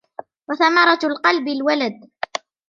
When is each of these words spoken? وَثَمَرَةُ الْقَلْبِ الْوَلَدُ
وَثَمَرَةُ 0.49 0.99
الْقَلْبِ 1.03 1.47
الْوَلَدُ 1.47 2.09